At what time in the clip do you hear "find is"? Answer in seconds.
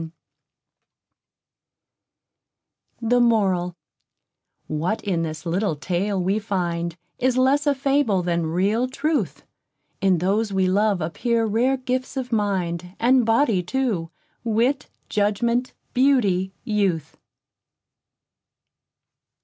6.39-7.37